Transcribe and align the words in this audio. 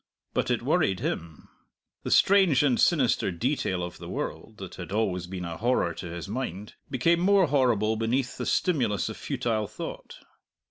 But 0.33 0.49
it 0.49 0.63
worried 0.63 0.99
him. 1.01 1.47
The 2.01 2.09
strange 2.09 2.63
and 2.63 2.79
sinister 2.79 3.29
detail 3.31 3.83
of 3.83 3.99
the 3.99 4.09
world, 4.09 4.57
that 4.57 4.73
had 4.73 4.91
always 4.91 5.27
been 5.27 5.45
a 5.45 5.57
horror 5.57 5.93
to 5.93 6.07
his 6.07 6.27
mind, 6.27 6.73
became 6.89 7.19
more 7.19 7.45
horrible 7.45 7.95
beneath 7.97 8.35
the 8.35 8.47
stimulus 8.47 9.09
of 9.09 9.17
futile 9.17 9.67
thought. 9.67 10.15